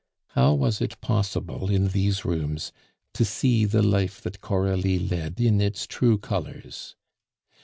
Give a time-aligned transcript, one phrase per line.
[0.29, 2.71] How was it possible in these rooms
[3.13, 6.95] to see the life that Coralie led in its true colors?